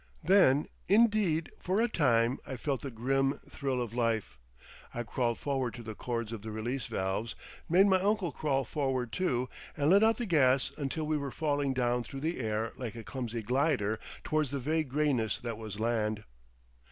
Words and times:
Then, 0.23 0.67
indeed, 0.89 1.51
for 1.59 1.79
a 1.79 1.87
time 1.87 2.39
I 2.43 2.57
felt 2.57 2.81
the 2.81 2.89
grim 2.89 3.39
thrill 3.51 3.79
of 3.79 3.93
life. 3.93 4.39
I 4.95 5.03
crawled 5.03 5.37
forward 5.37 5.75
to 5.75 5.83
the 5.83 5.93
cords 5.93 6.31
of 6.31 6.41
the 6.41 6.49
release 6.49 6.87
valves, 6.87 7.35
made 7.69 7.85
my 7.85 8.01
uncle 8.01 8.31
crawl 8.31 8.65
forward 8.65 9.11
too, 9.11 9.47
and 9.77 9.91
let 9.91 10.01
out 10.03 10.17
the 10.17 10.25
gas 10.25 10.71
until 10.75 11.05
we 11.05 11.17
were 11.19 11.29
falling 11.29 11.71
down 11.75 12.03
through 12.03 12.21
the 12.21 12.39
air 12.39 12.71
like 12.77 12.95
a 12.95 13.03
clumsy 13.03 13.43
glider 13.43 13.99
towards 14.23 14.49
the 14.49 14.59
vague 14.59 14.89
greyness 14.89 15.37
that 15.37 15.59
was 15.59 15.79
land. 15.79 16.23